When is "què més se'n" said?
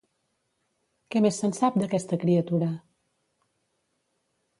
1.15-1.53